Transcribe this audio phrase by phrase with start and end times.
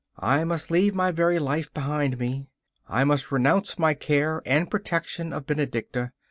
[0.17, 2.47] I must leave my very life behind me;
[2.89, 6.11] I must renounce my care and protection of Benedicta.